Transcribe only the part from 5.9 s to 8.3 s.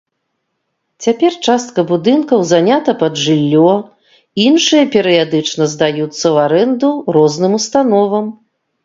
ў арэнду розным установам.